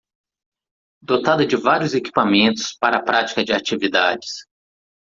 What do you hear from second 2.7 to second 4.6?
para a prática de atividades.